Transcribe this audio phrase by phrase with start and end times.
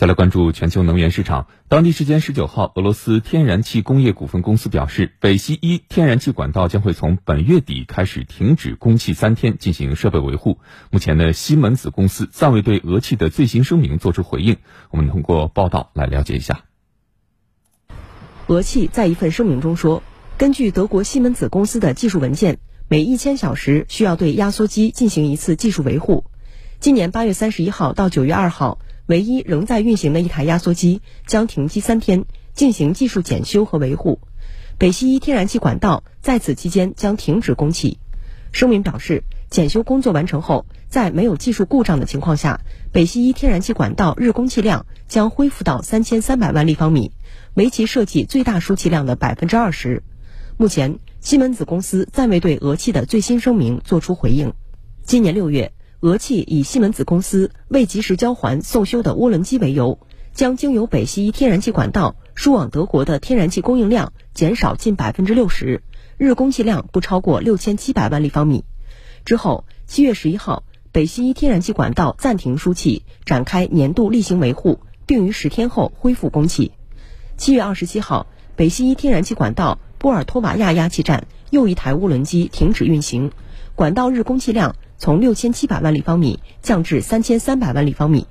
[0.00, 1.46] 再来关注全球能源市场。
[1.68, 10.56] 当地时间十九号，俄罗斯天然气工业股份公司表示，北溪一天然气管道将会从本月底开始停止供气三天，进行设备维护。
[10.90, 14.56] 目前呢，西门子公司暂未对俄气的最新声明作出回应。
[14.88, 16.64] 我们通过报道来了解一下。
[18.46, 20.02] 俄气在一份声明中说，
[20.38, 22.58] 根据德国西门子公司的技术文件，
[22.88, 26.24] 每一千小时需要对压缩机进行一次技术维护。
[26.78, 28.78] 今年八月三十一号到九月二号。
[29.10, 34.20] 唯一仍在运行的一台压缩机将停机三天，进行技术检修和维护。
[34.78, 37.98] 北溪一天然气管道在此期间将停止供气。
[38.52, 42.60] 声明表示，检修工作完成后，在没有技术故障的情况下，
[42.92, 47.10] 北溪一天然气管道日供气量将恢复到三千三百万立方米，
[47.54, 50.04] 为其设计最大输气量的百分之二十。
[50.56, 54.52] 目前，西门子公司暂未对俄气的最新声明作出回应。
[55.02, 55.72] 今年六月。
[56.00, 59.98] 俄气以西门子公司未及时交还送修的涡轮机为由，
[60.32, 65.82] 将经由北溪一天然气管道输往德国的天然气供应量减少近百分之六十，
[66.16, 68.64] 日供气量不超过六千七百万立方米。
[69.26, 76.72] 之后，七月十一号，北溪一天然气管道暂停输气，展开年度例行维护，并于十天后恢复供气。
[77.36, 83.32] 七月二十七号，北溪一天然气管道波尔托瓦亚压气站又一台涡轮机停止运行，
[83.74, 84.74] 管道日供气量。
[85.00, 88.26] 从六千七百万立方米降至三千三百万立方米。